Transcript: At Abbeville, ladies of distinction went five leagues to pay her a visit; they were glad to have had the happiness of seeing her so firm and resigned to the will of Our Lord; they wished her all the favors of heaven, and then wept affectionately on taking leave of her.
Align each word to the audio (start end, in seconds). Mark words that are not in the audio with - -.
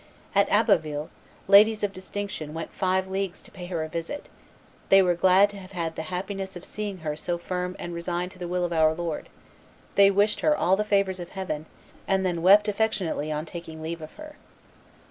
At 0.33 0.49
Abbeville, 0.49 1.11
ladies 1.47 1.83
of 1.83 1.93
distinction 1.93 2.55
went 2.55 2.73
five 2.73 3.07
leagues 3.07 3.39
to 3.43 3.51
pay 3.51 3.67
her 3.67 3.83
a 3.83 3.87
visit; 3.87 4.29
they 4.89 5.03
were 5.03 5.13
glad 5.13 5.47
to 5.51 5.57
have 5.57 5.73
had 5.73 5.95
the 5.95 6.01
happiness 6.09 6.55
of 6.55 6.65
seeing 6.65 7.01
her 7.05 7.15
so 7.15 7.37
firm 7.37 7.75
and 7.77 7.93
resigned 7.93 8.31
to 8.31 8.39
the 8.39 8.47
will 8.47 8.65
of 8.65 8.73
Our 8.73 8.95
Lord; 8.95 9.29
they 9.93 10.09
wished 10.09 10.39
her 10.39 10.57
all 10.57 10.75
the 10.75 10.83
favors 10.83 11.19
of 11.19 11.29
heaven, 11.29 11.67
and 12.07 12.25
then 12.25 12.41
wept 12.41 12.67
affectionately 12.67 13.31
on 13.31 13.45
taking 13.45 13.79
leave 13.83 14.01
of 14.01 14.13
her. 14.13 14.37